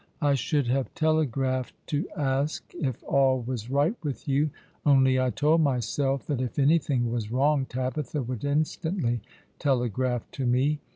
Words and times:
I 0.19 0.33
should 0.33 0.65
have 0.65 0.91
telegraphed 0.95 1.75
to 1.89 2.09
ask 2.17 2.73
if 2.73 3.03
all 3.03 3.39
was 3.41 3.69
right 3.69 3.95
with 4.01 4.27
you, 4.27 4.49
only 4.83 5.19
I 5.19 5.29
told 5.29 5.61
myself 5.61 6.25
that 6.25 6.41
if 6.41 6.57
anything 6.57 7.11
was 7.11 7.31
wrong 7.31 7.67
Tabitha 7.67 8.23
would 8.23 8.43
instantly 8.43 9.21
telegraph 9.59 10.23
to 10.31 10.47
me. 10.47 10.79